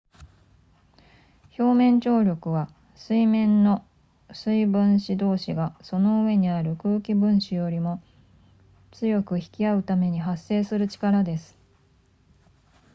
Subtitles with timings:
[1.59, 3.85] 表面張力は水面の
[4.33, 8.01] 水分子同士がその上にある空気分子よりも
[8.93, 11.55] 強く引き合うために発生する力です